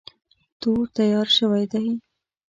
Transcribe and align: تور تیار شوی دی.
تور 0.61 0.85
تیار 0.95 1.27
شوی 1.37 1.65
دی. 1.71 1.87